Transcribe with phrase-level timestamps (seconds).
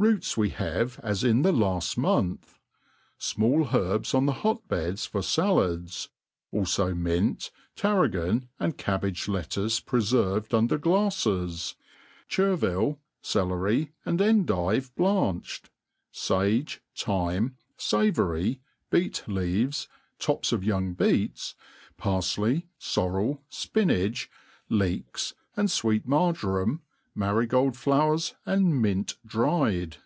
[0.00, 2.56] Roots we have as in the laft month.
[3.18, 6.06] Small herbs on the hot beds for fallads;
[6.54, 11.74] alfo mint, terragon, and cabbage lettuce preferved under glaflfes;
[12.28, 15.68] chervile, celery, and endive blanched.
[16.12, 18.60] Sage, thyme, favoury,
[18.92, 19.88] bdet leaves,
[20.20, 21.56] tops of young beets,
[21.98, 24.28] parfley, forrel, fpmach,
[24.68, 26.82] leeks, and fweet marjoram,
[27.16, 29.96] marigold flower^, and mint dried.